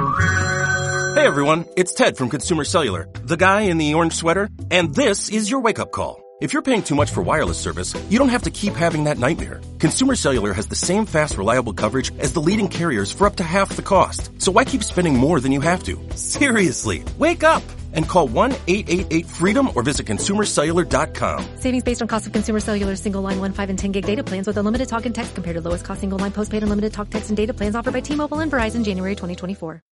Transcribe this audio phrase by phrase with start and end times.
[0.00, 5.28] Hey everyone, it's Ted from Consumer Cellular, the guy in the orange sweater, and this
[5.28, 6.22] is your wake up call.
[6.40, 9.18] If you're paying too much for wireless service, you don't have to keep having that
[9.18, 9.60] nightmare.
[9.78, 13.44] Consumer Cellular has the same fast, reliable coverage as the leading carriers for up to
[13.44, 14.30] half the cost.
[14.40, 15.98] So why keep spending more than you have to?
[16.16, 17.62] Seriously, wake up!
[17.92, 21.44] And call 1-888-FREEDOM or visit consumercellular.com.
[21.58, 24.24] Savings based on cost of consumer cellular single line 1, 5, and 10 gig data
[24.24, 27.10] plans with unlimited talk and text compared to lowest cost single line postpaid unlimited talk,
[27.10, 29.82] text, and data plans offered by T-Mobile and Verizon January 2024.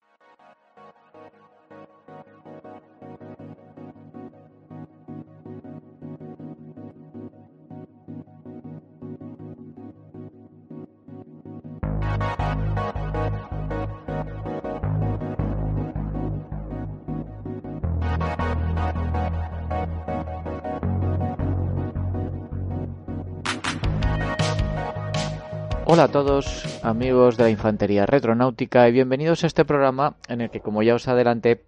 [25.91, 30.50] Hola a todos, amigos de la Infantería Retronáutica, y bienvenidos a este programa en el
[30.50, 31.62] que, como ya os adelanté,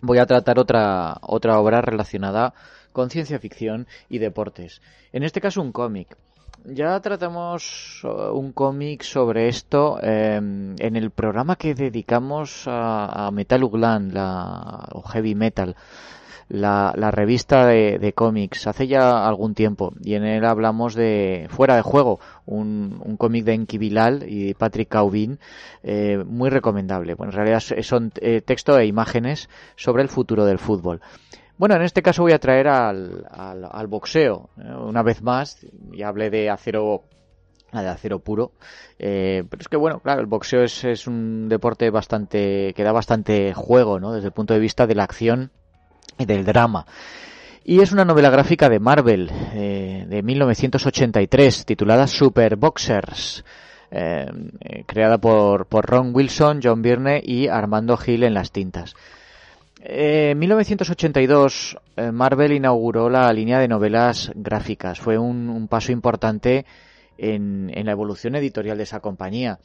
[0.00, 2.54] voy a tratar otra, otra obra relacionada
[2.92, 4.80] con ciencia ficción y deportes.
[5.12, 6.16] En este caso, un cómic.
[6.64, 13.30] Ya tratamos uh, un cómic sobre esto eh, en el programa que dedicamos a, a
[13.30, 15.74] Metal Uglan, la, o Heavy Metal
[16.50, 21.76] la, revista de, de, cómics hace ya algún tiempo y en él hablamos de Fuera
[21.76, 25.38] de Juego, un, un cómic de Enki Bilal y Patrick Caubin
[25.82, 27.14] eh, muy recomendable.
[27.14, 31.00] Bueno, en realidad son eh, texto e imágenes sobre el futuro del fútbol.
[31.60, 34.48] Bueno, en este caso voy a traer al, al, al boxeo.
[34.56, 35.58] Eh, una vez más,
[35.92, 37.04] ya hablé de acero
[37.70, 38.52] de acero puro.
[38.98, 42.92] Eh, pero es que bueno, claro, el boxeo es, es, un deporte bastante, que da
[42.92, 44.14] bastante juego, ¿no?
[44.14, 45.50] Desde el punto de vista de la acción
[46.16, 46.86] y del drama.
[47.62, 53.44] Y es una novela gráfica de Marvel eh, de 1983 titulada Super Boxers,
[53.90, 54.26] eh,
[54.86, 58.96] creada por, por, Ron Wilson, John Byrne y Armando Gil en las tintas.
[59.82, 65.00] En 1982 eh, Marvel inauguró la línea de novelas gráficas.
[65.00, 66.66] Fue un, paso importante
[67.16, 69.58] en, en la evolución editorial de esa compañía.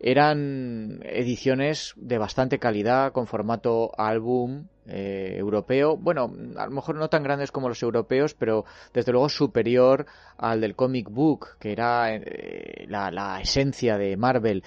[0.00, 5.96] Eran ediciones de bastante calidad con formato álbum eh, europeo.
[5.96, 10.06] Bueno a lo mejor no tan grandes como los europeos pero desde luego superior
[10.36, 14.64] al del comic book que era eh, la esencia de Marvel.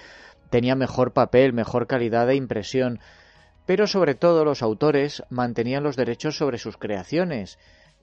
[0.48, 3.00] Tenía mejor papel mejor calidad de impresión
[3.66, 7.58] pero sobre todo los autores mantenían los derechos sobre sus creaciones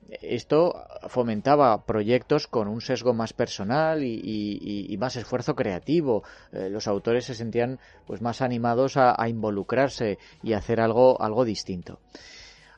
[0.10, 6.24] esto fomentaba proyectos con un sesgo más personal y, más esfuerzo creativo.
[6.52, 11.46] Eh, los autores se sentían pues más animados a, a, involucrarse y hacer algo, algo
[11.46, 12.00] distinto.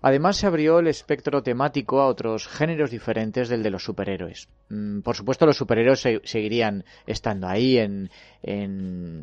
[0.04, 4.50] Además se abrió el espectro temático a otros géneros diferentes del de los superhéroes.
[4.68, 8.10] Mm, por supuesto los superhéroes se, seguirían estando ahí en,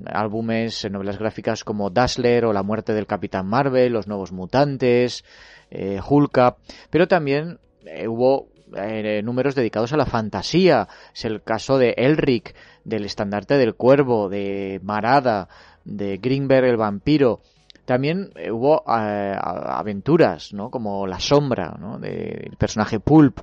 [0.07, 5.23] álbumes, en novelas gráficas como Dazzler o La muerte del Capitán Marvel, Los nuevos mutantes,
[5.71, 6.57] eh, Hulka,
[6.89, 10.89] pero también eh, hubo eh, números dedicados a la fantasía.
[11.15, 12.55] Es el caso de Elric,
[12.85, 15.51] del estandarte del cuervo, de Marada,
[15.85, 17.43] de Greenberg el vampiro.
[17.91, 20.53] También eh, hubo eh, aventuras.
[20.71, 21.77] Como La sombra.
[21.99, 23.41] Del personaje Pulp.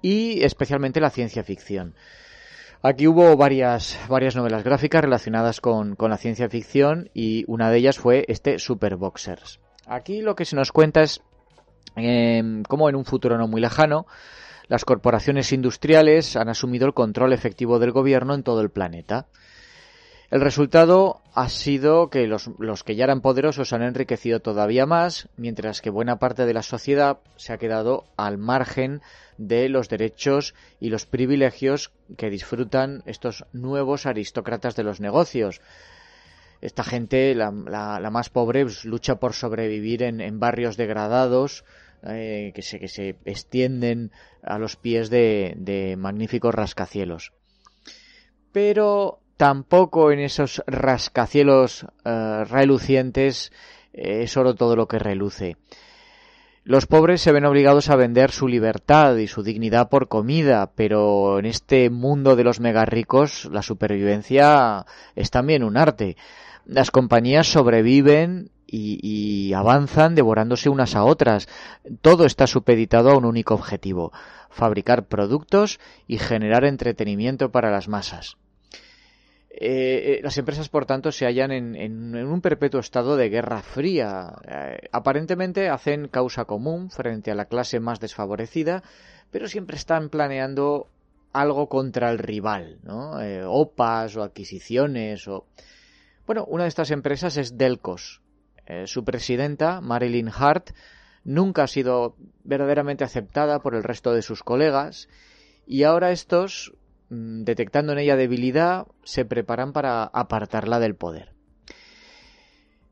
[0.00, 1.94] Y especialmente la ciencia ficción.
[2.82, 7.76] Aquí hubo varias, varias novelas gráficas relacionadas con, con la ciencia ficción y una de
[7.76, 9.60] ellas fue este Superboxers.
[9.86, 11.20] Aquí lo que se nos cuenta es
[11.96, 14.06] eh, como en un futuro no muy lejano,
[14.66, 19.26] las corporaciones industriales han asumido el control efectivo del gobierno en todo el planeta.
[20.30, 25.28] El resultado ha sido que los, los, que ya eran poderosos han enriquecido todavía más,
[25.36, 29.00] mientras que buena parte de la sociedad se ha quedado al margen
[29.36, 35.60] de los derechos y los privilegios que disfrutan estos nuevos aristócratas de los negocios.
[36.60, 41.64] Esta gente, la, la, la más pobre, pues, lucha por sobrevivir en, en barrios degradados,
[42.02, 44.10] eh, que, se, que se extienden
[44.42, 47.32] a los pies de, de magníficos rascacielos.
[48.52, 53.52] Pero tampoco en esos rascacielos uh, relucientes
[53.92, 55.56] eh, es oro todo lo que reluce.
[56.66, 61.38] Los pobres se ven obligados a vender su libertad y su dignidad por comida, pero
[61.38, 66.16] en este mundo de los mega ricos la supervivencia es también un arte.
[66.64, 71.48] Las compañías sobreviven y, y, avanzan devorándose unas a otras.
[72.00, 74.10] Todo está supeditado a un único objetivo,
[74.48, 78.38] fabricar productos y generar entretenimiento para las masas.
[79.56, 84.32] Eh, las empresas, por tanto, se hallan en, un perpetuo estado de guerra fría.
[84.48, 88.82] Eh, aparentemente hacen causa común frente a la clase más desfavorecida,
[89.30, 90.88] pero siempre están planeando
[91.32, 93.20] algo contra el rival, ¿no?
[93.20, 95.46] Eh, OPAs o adquisiciones o...
[96.26, 98.22] Bueno, una de estas empresas es Delcos,
[98.66, 100.70] Eh, su presidenta, Marilyn Hart,
[101.22, 105.08] nunca ha sido verdaderamente aceptada por el resto de sus colegas
[105.66, 106.72] y ahora estos,
[107.44, 111.34] detectando en ella debilidad, se preparan para apartarla del poder.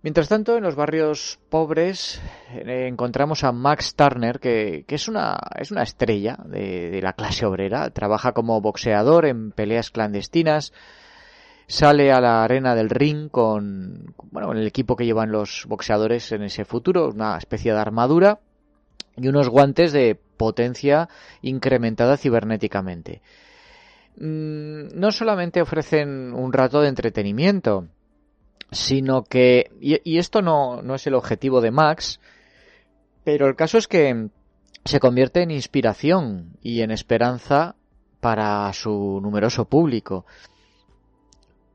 [0.03, 2.21] Mientras tanto, en los barrios pobres
[2.53, 7.47] eh, encontramos a Max Turner, que, es, una, es una estrella de, de, la clase
[7.47, 7.89] obrera.
[7.91, 10.73] Trabaja como boxeador en peleas clandestinas.
[11.69, 16.43] Sale a la arena del ring con bueno, el equipo que llevan los boxeadores en
[16.43, 18.41] ese futuro, una especie de armadura
[19.17, 21.09] y unos guantes de potencia
[21.43, 23.23] incrementada cibernéticamente.
[24.17, 27.89] Mm, no solamente ofrecen un rato de entretenimiento,
[28.71, 32.21] sino que, y, esto no, no es el objetivo de Max,
[33.25, 34.29] pero el caso es que
[34.85, 37.77] se convierte en inspiración y en esperanza
[38.21, 40.27] para su numeroso público.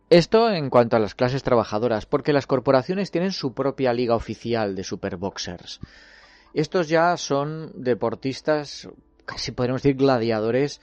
[0.10, 4.76] Esto en cuanto a las clases trabajadoras, porque las corporaciones tienen su propia liga oficial
[4.76, 5.80] de superboxers.
[6.54, 8.88] Estos ya son deportistas,
[9.26, 10.82] casi podríamos decir gladiadores,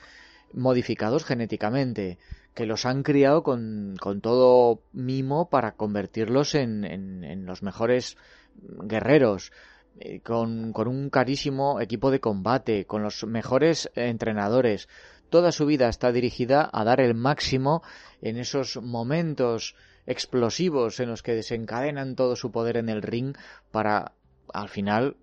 [0.54, 2.18] modificados genéticamente
[2.54, 8.16] que los han criado con, todo mimo para convertirlos en, en, los mejores
[8.54, 9.52] guerreros,
[9.98, 14.88] eh, con, un carísimo equipo de combate, con los mejores entrenadores.
[15.30, 17.82] Toda su vida está dirigida a dar el máximo
[18.22, 19.74] en esos momentos
[20.06, 23.36] explosivos en los que desencadenan todo su poder en el ring
[23.72, 24.12] para
[24.52, 25.16] al final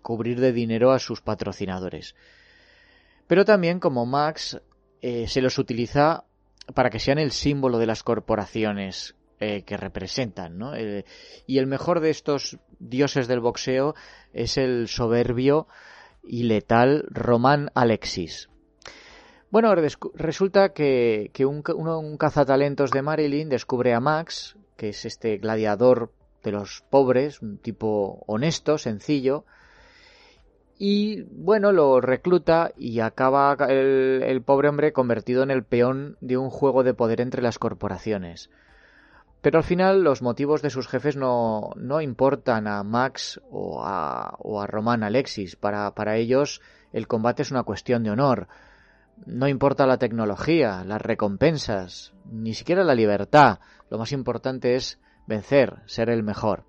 [0.00, 2.14] cubrir de dinero a sus patrocinadores.
[3.26, 4.58] Pero también como Max
[5.02, 6.24] eh, se los utiliza
[6.74, 10.74] para que sean el símbolo de las corporaciones eh, que representan, ¿no?
[10.74, 11.04] Eh,
[11.46, 13.94] y el mejor de estos dioses del boxeo
[14.32, 15.68] es el soberbio
[16.24, 18.48] y letal Román Alexis.
[19.50, 19.74] Bueno,
[20.14, 26.12] resulta que, un, un cazatalentos de Marilyn descubre a Max, que es este gladiador
[26.42, 29.46] de los pobres, un tipo honesto, sencillo,
[30.78, 36.50] y bueno, lo recluta y acaba el, pobre hombre convertido en el peón de un
[36.50, 38.48] juego de poder entre las corporaciones.
[39.40, 44.36] Pero al final los motivos de sus jefes no, no importan a Max o a,
[44.38, 45.56] o a Román Alexis.
[45.56, 46.60] Para, para ellos
[46.92, 48.46] el combate es una cuestión de honor.
[49.26, 53.58] No importa la tecnología, las recompensas, ni siquiera la libertad.
[53.90, 56.67] Lo más importante es vencer, ser el mejor.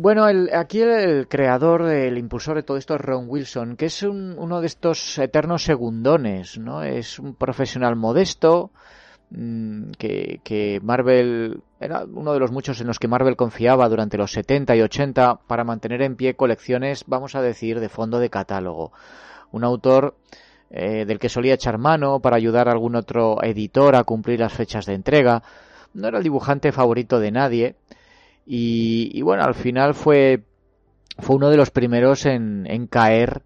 [0.00, 4.60] Bueno, aquí el, creador, el impulsor de todo esto es Ron Wilson, que es uno
[4.60, 6.84] de estos eternos segundones, ¿no?
[6.84, 8.70] Es un profesional modesto,
[9.30, 14.30] mm, que, Marvel era uno de los muchos en los que Marvel confiaba durante los
[14.30, 18.92] 70 y 80 para mantener en pie colecciones, vamos a decir, de fondo de catálogo.
[19.50, 20.14] Un autor
[20.70, 24.52] eh, del que solía echar mano para ayudar a algún otro editor a cumplir las
[24.52, 25.42] fechas de entrega.
[25.92, 27.76] No era el dibujante favorito de nadie,
[28.50, 30.42] y, bueno, al final fue,
[31.18, 33.42] fue uno de los primeros en, caer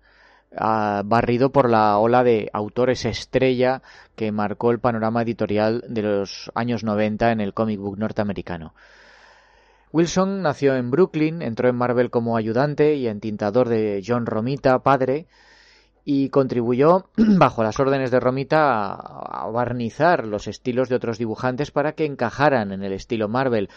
[0.56, 3.82] ah, barrido por la ola de autores estrella
[4.14, 8.74] que marcó el panorama editorial de los años 90 en el comic book norteamericano.
[9.90, 15.26] Wilson nació en Brooklyn, entró en Marvel como ayudante y entintador de John Romita, padre,
[16.04, 21.92] y contribuyó, bajo las órdenes de Romita, a barnizar los estilos de otros dibujantes para
[21.92, 23.68] que encajaran en el estilo Marvel,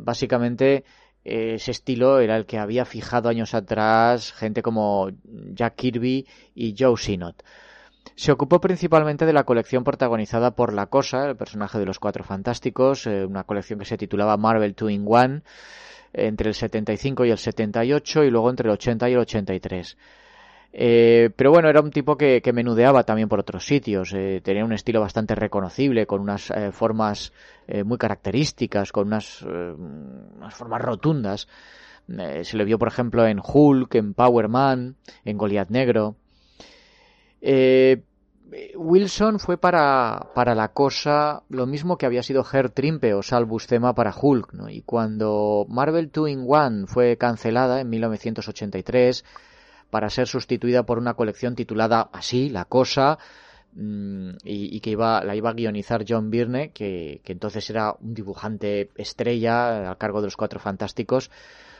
[0.00, 0.84] básicamente
[1.28, 5.10] eh, ese estilo era el que había fijado años atrás gente como
[5.54, 7.42] Jack Kirby y Joe Sinot.
[8.14, 12.22] Se ocupó principalmente de la colección protagonizada por La Cosa, el personaje de los Cuatro
[12.22, 15.42] Fantásticos, eh, una colección que se titulaba Marvel 2 in One,
[16.12, 19.98] entre el 75 y el 78 y luego entre el 80 y el 83.
[20.78, 24.12] Eh, pero bueno, era un tipo que, menudeaba también por otros sitios.
[24.12, 27.32] Eh, tenía un estilo bastante reconocible, con unas eh, formas
[27.84, 31.48] muy características, con unas, unas formas rotundas.
[32.06, 36.14] se le vio, por ejemplo, en Hulk, en Power Man, en Goliath Negro.
[38.76, 43.46] Wilson fue para, para la cosa lo mismo que había sido Herr Trimpe o Sal
[43.46, 44.52] Buscema para Hulk.
[44.68, 49.24] Y cuando Marvel 2 in One fue cancelada en 1983,
[49.90, 53.18] para ser sustituida por una colección titulada así, La Cosa,
[53.74, 58.90] mm, y, que iba, la iba a guionizar John Byrne, que, entonces era un dibujante
[58.96, 61.30] estrella a cargo de los Cuatro Fantásticos.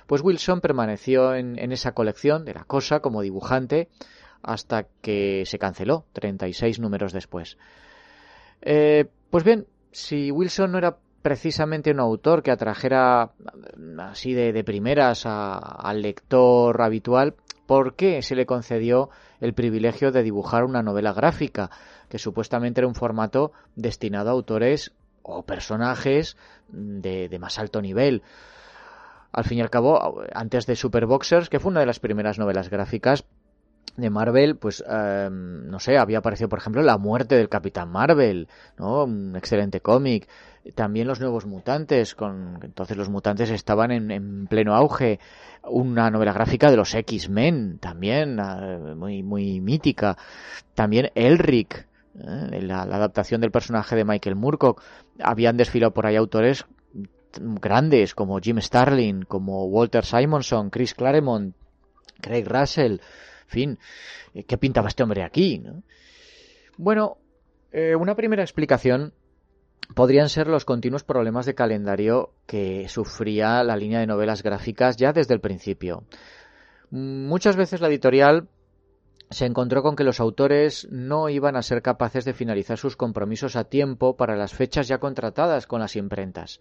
[0.07, 3.89] Pues Wilson permaneció en, esa colección de La Cosa como dibujante
[4.43, 7.59] hasta que se canceló, 36 números después.
[8.63, 13.33] Eh, pues bien, si Wilson no era precisamente un autor que atrajera
[13.99, 17.35] así de, primeras al lector habitual,
[17.67, 21.71] ¿Por qué se le concedió el privilegio de dibujar una novela gráfica,
[22.09, 24.93] que supuestamente era un formato destinado a autores
[25.23, 26.37] o personajes
[26.69, 28.23] de, más alto nivel.
[29.33, 32.71] al fin y al cabo, antes de Superboxers, que fue una de las primeras novelas
[32.71, 33.25] gráficas
[33.97, 38.49] de Marvel, pues em, no sé, había aparecido por ejemplo La muerte del Capitán Marvel,
[38.79, 39.05] ¿no?
[39.05, 40.29] Un excelente cómic.
[40.75, 45.21] También los nuevos mutantes, con entonces los mutantes estaban en, pleno auge.
[45.63, 50.17] Una novela gráfica de los X-Men, también, ah, muy, muy mítica.
[50.75, 52.61] También Elric, ¿eh?
[52.63, 54.83] la, la, adaptación del personaje de Michael Moorcock.
[55.21, 56.67] Habían desfilado por ahí autores
[57.39, 61.55] grandes como Jim Starlin, como Walter Simonson, Chris Claremont,
[62.21, 63.01] Craig Russell, en
[63.47, 63.79] fin,
[64.35, 65.63] eh, ¿qué pintaba este hombre aquí?
[66.77, 67.19] Bueno,
[67.73, 69.13] eh, una primera explicación
[69.95, 75.13] podrían ser los continuos problemas de calendario que sufría la línea de novelas gráficas ya
[75.13, 76.05] desde el principio.
[76.91, 78.49] Muchas veces la editorial
[79.31, 83.57] se encontró con que los autores no iban a ser capaces de finalizar sus compromisos
[83.57, 86.61] a tiempo para las fechas ya contratadas con las imprentas.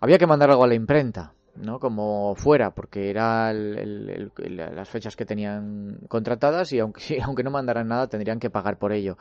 [0.00, 1.78] Había que mandar algo a la imprenta, ¿no?
[1.78, 3.76] Como fuera, porque eran
[4.36, 8.92] las fechas que tenían contratadas y aunque, aunque no mandaran nada tendrían que pagar por
[8.92, 9.16] ello.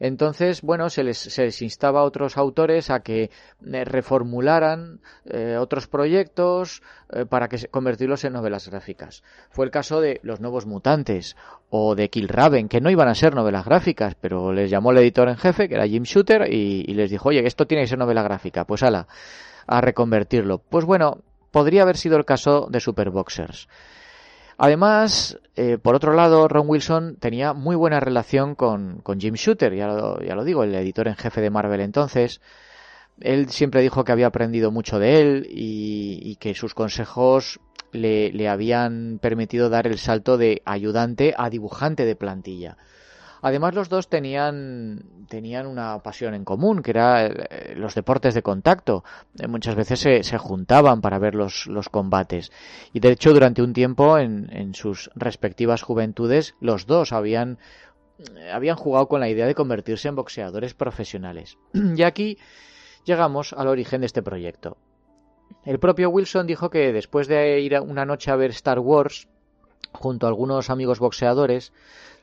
[0.00, 3.30] Entonces, bueno, se les, se les instaba a otros autores a que
[3.64, 9.22] eh, reformularan eh, otros proyectos eh, para que convertirlos en novelas gráficas.
[9.50, 11.36] Fue el caso de Los Nuevos Mutantes
[11.70, 14.98] o de Kill Raven, que no iban a ser novelas gráficas, pero les llamó el
[14.98, 17.88] editor en jefe, que era Jim Shooter, y, y les dijo, oye, esto tiene que
[17.88, 18.64] ser novela gráfica.
[18.64, 19.06] Pues ala,
[19.66, 20.58] a reconvertirlo.
[20.58, 21.18] Pues bueno,
[21.52, 23.68] podría haber sido el caso de Superboxers.
[24.58, 29.86] Además, eh, por otro lado, Ron Wilson tenía muy buena relación con, Jim Shooter, ya
[29.86, 32.40] lo, digo, el editor en jefe de Marvel entonces.
[33.20, 37.60] Él siempre dijo que había aprendido mucho de él y, que sus consejos
[37.92, 42.76] le, habían permitido dar el salto de ayudante a dibujante de plantilla.
[43.42, 48.42] Además, los dos tenían, tenían una pasión en común, que era eh, los deportes de
[48.42, 49.04] contacto.
[49.38, 52.52] Eh, muchas veces se, se juntaban para ver los, los, combates.
[52.92, 57.58] Y de hecho, durante un tiempo, en, en sus respectivas juventudes, los dos habían
[58.52, 61.58] habían jugado con la idea de convertirse en boxeadores profesionales.
[61.96, 62.38] Y aquí
[63.04, 64.76] llegamos al origen de este proyecto.
[65.64, 69.28] El propio Wilson dijo que después de ir una noche a ver Star Wars,
[69.92, 71.72] junto a algunos amigos boxeadores,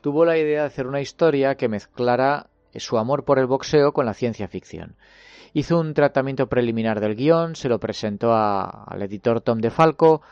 [0.00, 4.06] tuvo la idea de hacer una historia que mezclara su amor por el boxeo con
[4.06, 4.96] la ciencia ficción.
[5.52, 10.22] Hizo un tratamiento preliminar del guion, se lo presentó al editor Tom DeFalco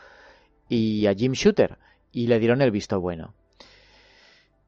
[0.69, 1.77] y a Jim Shooter,
[2.11, 3.33] y le dieron el visto bueno.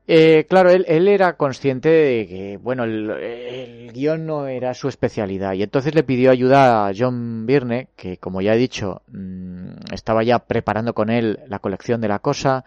[0.08, 4.88] Eh, claro, él, él, era consciente de que, bueno, el, el, guion no era su
[4.90, 9.74] especialidad y entonces le pidió ayuda a John Byrne, que como ya he dicho, mmm,
[9.94, 12.66] estaba ya preparando con él la colección de la cosa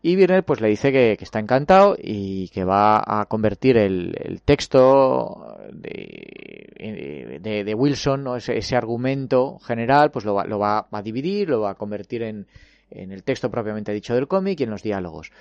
[0.00, 5.58] y Birner pues le dice que, está encantado y que va a convertir el, texto
[5.72, 11.62] de, de, Wilson, ese, ese, argumento general, pues lo va, lo va a dividir, lo
[11.62, 12.46] va a convertir en,
[12.90, 15.32] en el texto propiamente dicho del cómic y en los diálogos.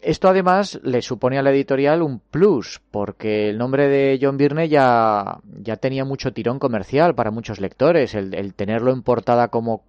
[0.00, 4.68] Esto además le supone a la editorial un plus, porque el nombre de John Byrne
[4.68, 8.14] ya, ya tenía mucho tirón comercial para muchos lectores.
[8.14, 9.84] El, tenerlo en portada como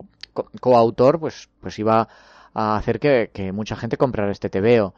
[0.60, 2.08] coautor, pues, pues iba
[2.54, 4.94] a hacer que, mucha gente comprara este TVO.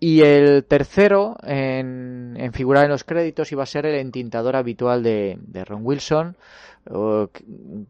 [0.00, 5.02] Y el tercero en, en, figurar en los créditos iba a ser el entintador habitual
[5.02, 6.36] de Ron Wilson,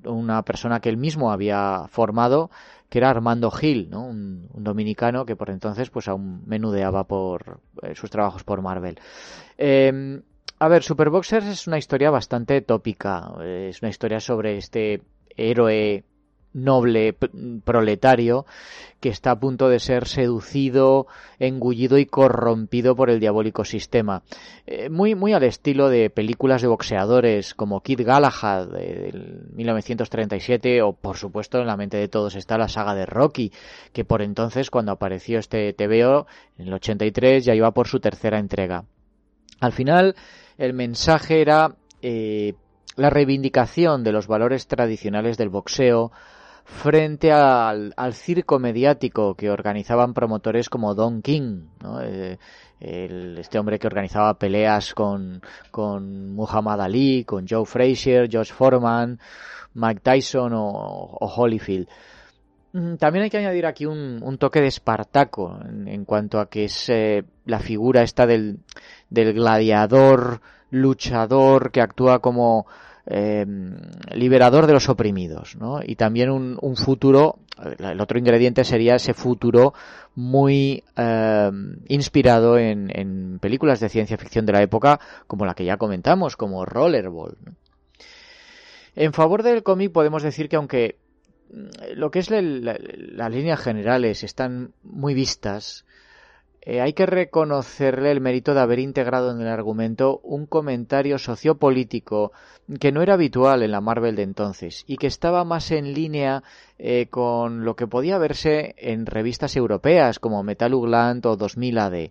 [0.04, 2.50] una persona que él mismo había formado,
[2.88, 4.06] que era Armando Gil, ¿no?
[4.06, 8.98] un, dominicano que por entonces pues aún menudeaba por eh, sus trabajos por Marvel.
[9.56, 10.20] Eh,
[10.60, 15.02] a ver, Superboxers es una historia bastante tópica, es una historia sobre este
[15.36, 16.04] héroe
[16.64, 17.14] noble
[17.64, 18.46] proletario
[19.00, 21.06] que está a punto de ser seducido,
[21.38, 24.22] engullido y corrompido por el diabólico sistema.
[24.66, 30.94] Eh, muy, muy al estilo de películas de boxeadores como Kid Galahad del 1937 o
[30.94, 33.52] por supuesto en la mente de todos está la saga de Rocky,
[33.92, 36.26] que por entonces cuando apareció este TVO
[36.58, 38.84] en el 83 ya iba por su tercera entrega.
[39.60, 40.16] Al final
[40.56, 42.54] el mensaje era eh,
[42.96, 46.10] la reivindicación de los valores tradicionales del boxeo,
[46.68, 52.00] frente al, al, circo mediático que organizaban promotores como Don King, ¿no?
[52.02, 52.38] eh,
[52.78, 59.18] el, este hombre que organizaba peleas con, con Muhammad Ali, con Joe Frazier, George Foreman,
[59.74, 61.88] Mike Tyson o, o Holyfield.
[62.72, 66.48] Mm, también hay que añadir aquí un, un toque de Espartaco en, en, cuanto a
[66.48, 68.58] que es eh, la figura esta del,
[69.08, 72.66] del gladiador luchador que actúa como
[73.10, 73.46] eh,
[74.12, 75.80] liberador de los oprimidos, ¿no?
[75.82, 77.38] Y también un, un, futuro,
[77.78, 79.72] el otro ingrediente sería ese futuro
[80.14, 81.50] muy eh,
[81.88, 86.36] inspirado en, en, películas de ciencia ficción de la época, como la que ya comentamos,
[86.36, 87.36] como Rollerball.
[87.44, 87.52] ¿no?
[88.94, 90.98] En favor del cómic podemos decir que aunque
[91.52, 95.86] mm, lo que es las líneas generales están muy vistas,
[96.70, 102.32] eh, hay que reconocerle el mérito de haber integrado en el argumento un comentario sociopolítico
[102.78, 106.42] que no era habitual en la Marvel de entonces y que estaba más en línea
[106.78, 112.10] eh, con lo que podía verse en revistas europeas como Metal Ugland o 2000 AD.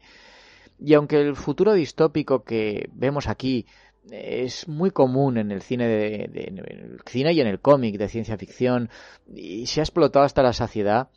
[0.80, 3.68] Y aunque el futuro distópico que vemos aquí
[4.10, 8.10] es muy común en el cine, de, en el cine y en el cómic de
[8.10, 8.90] ciencia ficción
[9.32, 11.10] y se ha explotado hasta la saciedad,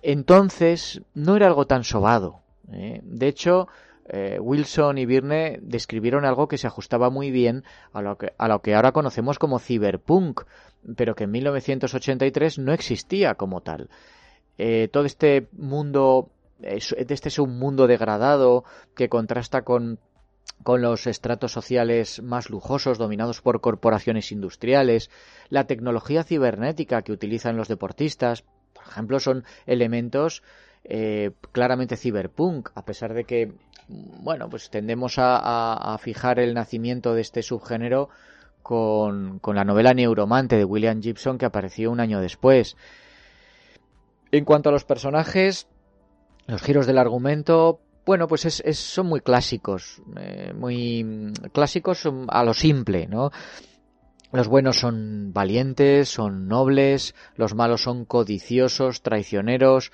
[0.00, 2.41] entonces no era algo tan sobado.
[2.70, 3.00] ¿Eh?
[3.02, 3.68] De hecho,
[4.08, 8.48] eh, Wilson y Birne describieron algo que se ajustaba muy bien a lo que, a
[8.48, 10.42] lo que ahora conocemos como cyberpunk,
[10.96, 13.88] pero que en 1983 no existía como tal.
[14.58, 18.64] Eh, todo este mundo, este es un mundo degradado
[18.94, 19.98] que contrasta con
[20.62, 25.10] con los estratos sociales más lujosos dominados por corporaciones industriales,
[25.48, 30.42] la tecnología cibernética que utilizan los deportistas, por ejemplo, son elementos
[30.84, 33.52] eh, claramente cyberpunk, a pesar de que,
[33.88, 38.08] bueno, pues tendemos a, fijar el nacimiento de este subgénero
[38.62, 42.76] con, la novela Neuromante de William Gibson que apareció un año después.
[44.30, 45.68] En cuanto a los personajes,
[46.46, 52.54] los giros del argumento, bueno, pues es, son muy clásicos, eh, muy clásicos a lo
[52.54, 53.30] simple, ¿no?
[54.32, 59.92] Los buenos son valientes, son nobles, los malos son codiciosos, traicioneros,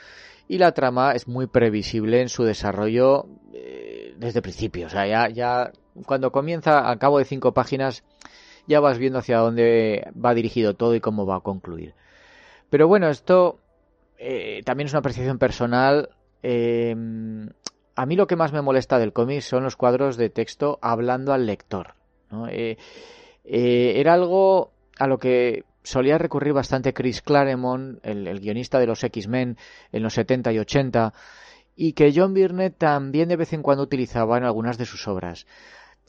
[0.48, 4.86] y la trama es muy previsible en su desarrollo eh, desde el principio.
[4.86, 5.72] O sea, ya, ya
[6.06, 8.02] cuando comienza, al cabo de cinco páginas,
[8.66, 11.94] ya vas viendo hacia dónde va dirigido todo y cómo va a concluir.
[12.70, 13.58] Pero bueno, esto
[14.18, 16.08] eh, también es una apreciación personal.
[16.42, 17.50] Em,
[17.94, 21.34] a mí lo que más me molesta del cómic son los cuadros de texto hablando
[21.34, 21.94] al lector.
[22.50, 22.76] Eh,
[23.44, 29.56] era algo a lo que solía recurrir bastante Chris Claremont, el, guionista de los X-Men
[29.90, 31.14] en los 70 y 80,
[31.76, 35.46] y que John Byrne también de vez en cuando utilizaba en algunas de sus obras.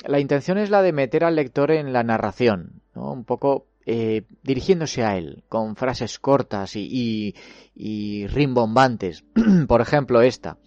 [0.05, 5.03] La intención es la de meter al lector en la narración, un poco eh, dirigiéndose
[5.03, 7.35] a él, con frases cortas y,
[7.73, 9.23] y rimbombantes.
[9.67, 10.57] Por ejemplo, esta.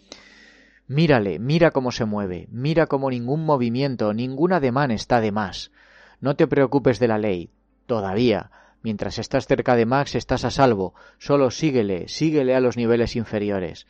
[0.88, 5.70] Mírale, mira cómo se mueve, mira cómo ningún movimiento, ningún ademán está de más.
[6.20, 7.50] No te preocupes de la ley,
[7.86, 8.50] todavía.
[8.82, 10.94] Mientras estás cerca de Max estás a salvo.
[11.18, 13.86] Solo síguele, síguele a los niveles inferiores.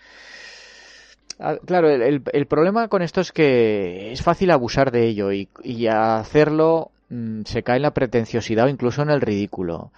[1.39, 5.49] Ah, claro, el, problema con esto es que es fácil abusar de ello y,
[5.89, 9.91] hacerlo mm, se cae en la pretenciosidad o incluso en el ridículo.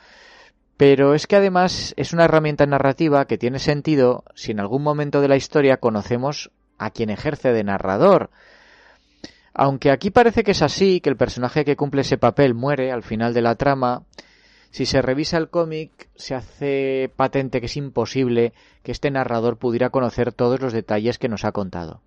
[0.77, 5.21] Pero es que además es una herramienta narrativa que tiene sentido si en algún momento
[5.21, 8.31] de la historia conocemos a quien ejerce de narrador.
[9.53, 13.05] Aunque aquí parece que es así, que el personaje que cumple ese papel muere al
[13.05, 14.03] final de la trama,
[14.75, 19.91] si se revisa el cómic, se hace patente que es imposible que este narrador pudiera
[19.91, 22.01] conocer todos los detalles que nos ha contado.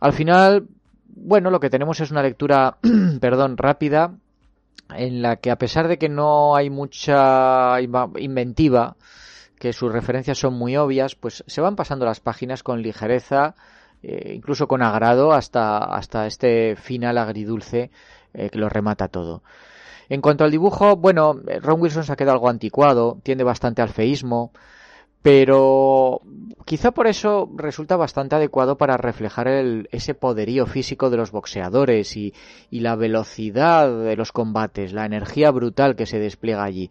[0.00, 0.66] Al final,
[1.06, 2.78] bueno, lo que tenemos es una lectura,
[3.20, 4.16] perdón, rápida,
[4.92, 7.80] en la que a pesar de que no hay mucha
[8.18, 8.96] inventiva,
[9.60, 13.54] que sus referencias son muy obvias, pues se van pasando las páginas con ligereza,
[14.02, 17.92] eh, incluso con agrado, hasta, hasta este final agridulce
[18.34, 19.44] eh, que lo remata todo.
[20.08, 23.90] En cuanto al dibujo, bueno, Ron Wilson se ha quedado algo anticuado, tiende bastante al
[23.90, 24.52] feísmo,
[25.22, 26.22] pero
[26.64, 32.16] quizá por eso resulta bastante adecuado para reflejar el, ese poderío físico de los boxeadores
[32.16, 32.32] y,
[32.70, 36.90] la velocidad de los combates, la energía brutal que se despliega allí.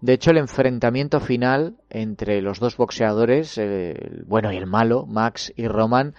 [0.00, 5.52] De hecho, el enfrentamiento final entre los dos boxeadores, el bueno y el malo, Max
[5.56, 6.14] y Roman,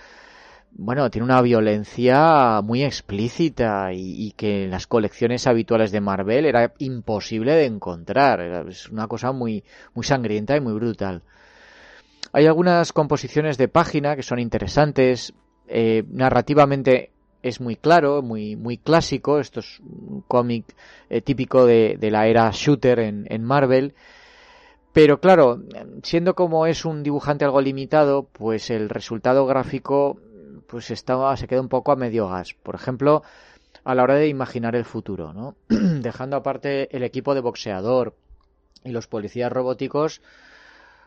[0.79, 6.71] bueno, tiene una violencia muy explícita y, que en las colecciones habituales de Marvel era
[6.77, 8.67] imposible de encontrar.
[8.69, 9.63] es una cosa muy,
[9.95, 11.23] muy sangrienta y muy brutal.
[12.31, 15.33] Hay algunas composiciones de página que son interesantes.
[15.67, 17.11] Eh, narrativamente
[17.41, 19.39] es muy claro, muy, muy clásico.
[19.39, 20.75] Esto es un cómic
[21.09, 23.95] eh, típico de, la era shooter en, en Marvel.
[24.93, 25.61] Pero claro,
[26.03, 30.19] siendo como es un dibujante algo limitado, pues el resultado gráfico
[30.67, 32.53] pues estaba, se queda un poco a medio gas.
[32.61, 33.23] Por ejemplo,
[33.83, 35.55] a la hora de imaginar el futuro, ¿no?
[35.69, 38.15] Dejando aparte el equipo de boxeador
[38.83, 40.21] y los policías robóticos,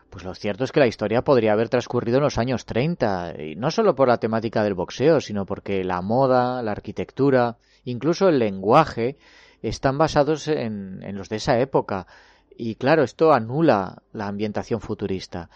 [0.09, 3.55] pues lo cierto es que la historia podría haber transcurrido en los años 30, y
[3.55, 8.39] no solo por la temática del boxeo, sino porque la moda, la arquitectura, incluso el
[8.39, 9.17] lenguaje,
[9.61, 12.07] están basados en, en los de esa época.
[12.57, 15.49] Y claro, esto anula la ambientación futurista.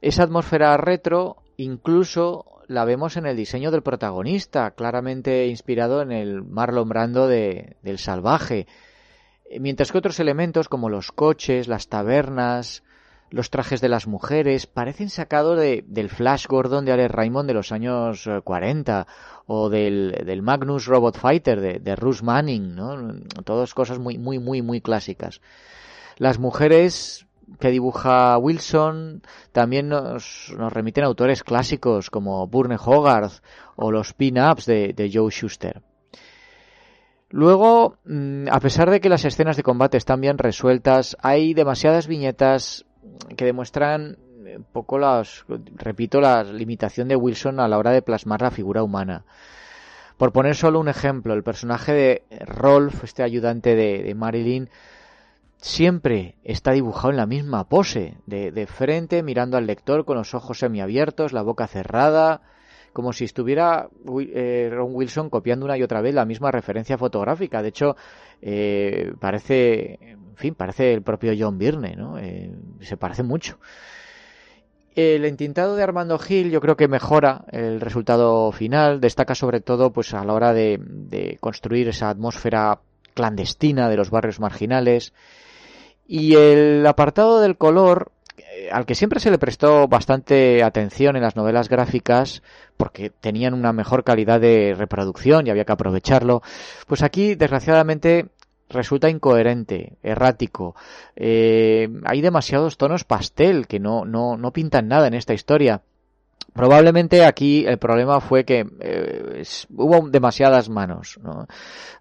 [0.00, 6.42] Esa atmósfera retro incluso la vemos en el diseño del protagonista, claramente inspirado en el
[6.42, 8.66] Marlon Brando de, del salvaje.
[9.60, 12.82] mientras que otros elementos como los coches, las tabernas,
[13.32, 17.54] los trajes de las mujeres parecen sacados de, del Flash Gordon de Alex Raymond de
[17.54, 19.12] los años 40 eh,
[19.46, 22.96] o del, del Magnus Robot Fighter de, de Russ Manning, ¿no?
[23.44, 25.40] Todas cosas muy, muy, muy, muy clásicas.
[26.18, 27.26] Las mujeres
[27.58, 33.42] que dibuja Wilson también nos, nos remiten autores clásicos como Burne Hogarth
[33.76, 35.82] o los pin-ups de, Joe Schuster.
[37.30, 42.06] Luego, mm, a pesar de que las escenas de combate están bien resueltas, hay demasiadas
[42.06, 42.84] viñetas
[43.36, 44.18] que demuestran
[44.72, 45.44] poco las,
[45.76, 49.24] repito, la limitación de Wilson a la hora de plasmar la figura humana.
[50.16, 54.68] Por poner solo un ejemplo, el personaje de Rolf, este ayudante de, Marilyn,
[55.62, 60.58] siempre está dibujado en la misma pose, de, frente, mirando al lector con los ojos
[60.58, 62.42] semiabiertos, la boca cerrada,
[62.92, 63.88] como si estuviera
[64.34, 67.62] eh, Ron Wilson copiando una y otra vez la misma referencia fotográfica.
[67.62, 67.96] De hecho,
[68.42, 72.18] eh, parece, en fin, parece el propio John Byrne, ¿no?
[72.18, 73.60] Eh, se parece mucho.
[74.96, 79.92] El entintado de Armando Gil yo creo que mejora el resultado final, destaca sobre todo
[79.92, 82.80] pues a la hora de construir esa atmósfera
[83.14, 85.14] clandestina de los barrios marginales
[86.06, 88.12] y el apartado del color
[88.70, 92.42] al que siempre se le prestó bastante atención en las novelas gráficas
[92.76, 96.42] porque tenían una mejor calidad de reproducción y había que aprovecharlo,
[96.86, 98.28] pues aquí desgraciadamente
[98.68, 100.74] resulta incoherente, errático.
[101.14, 105.82] Eh, hay demasiados tonos pastel que no, no, no pintan nada en esta historia.
[106.52, 109.42] Probablemente aquí el problema fue que eh,
[109.74, 111.18] hubo demasiadas manos.
[111.22, 111.46] ¿no?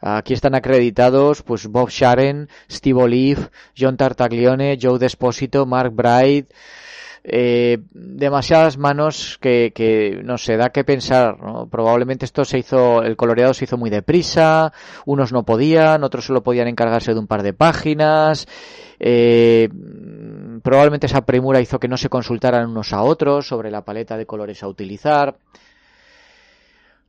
[0.01, 6.51] Aquí están acreditados pues Bob Sharon, Steve Olive, John Tartaglione, Joe Desposito, Mark Bright.
[7.23, 11.39] Eh, demasiadas manos que, que, no sé, da que pensar.
[11.39, 11.67] ¿no?
[11.67, 14.73] Probablemente esto se hizo, el coloreado se hizo muy deprisa,
[15.05, 18.47] unos no podían, otros solo podían encargarse de un par de páginas.
[18.99, 19.69] Eh,
[20.61, 24.25] probablemente esa premura hizo que no se consultaran unos a otros sobre la paleta de
[24.25, 25.37] colores a utilizar.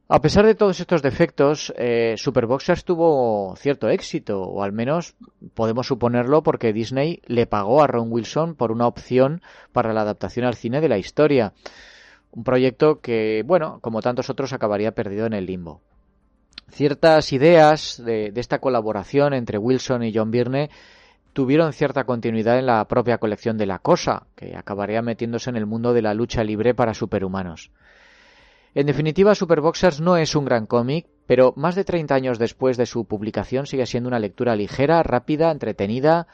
[0.09, 5.15] A pesar de todos estos defectos, eh, Superboxers tuvo cierto éxito, o al menos
[5.55, 9.41] podemos suponerlo porque Disney le pagó a Ron Wilson por una opción
[9.73, 11.55] para la adaptación al cine de la historia.
[12.31, 15.81] Un proyecto que, bueno, como tantos otros, acabaría perdido en el limbo.
[16.69, 20.69] Ciertas ideas de, de esta colaboración entre Wilson y John Byrne
[21.33, 25.67] tuvieron cierta continuidad en la propia colección de La Cosa, que acabaría metiéndose en el
[25.67, 27.71] mundo de la lucha libre para superhumanos.
[28.75, 32.87] En definitiva, Superboxers no es un gran cómic, pero más de 30 años después de
[32.87, 36.27] su publicación sigue siendo una lectura ligera, rápida, entretenida,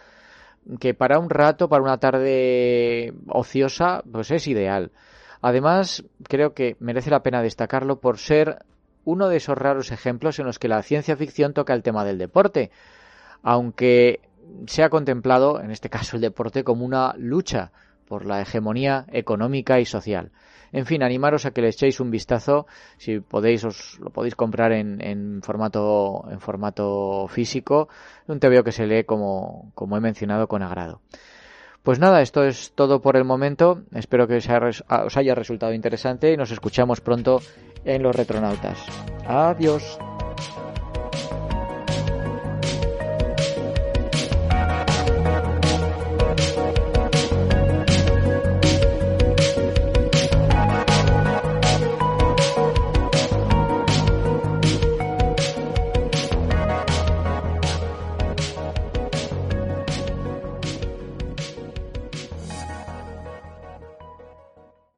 [0.79, 4.93] que para un rato, para una tarde ociosa, pues es ideal.
[5.41, 8.59] Además, creo que merece la pena destacarlo por ser
[9.05, 12.19] uno de esos raros ejemplos en los que la ciencia ficción toca el tema del
[12.19, 12.71] deporte,
[13.43, 14.21] aunque
[14.67, 17.73] se ha contemplado, en este caso el deporte, como una lucha
[18.07, 20.33] por la hegemonía económica y social.
[20.73, 22.67] En fin, animaros a que le echéis un vistazo,
[22.99, 27.89] si podéis os lo podéis comprar en, en formato en formato físico,
[28.27, 31.01] un TVO que se lee como, como he mencionado con agrado.
[31.83, 33.83] Pues nada, esto es todo por el momento.
[33.95, 37.41] Espero que os haya resultado interesante y nos escuchamos pronto
[37.85, 38.79] en los retronautas.
[39.27, 39.99] Adiós.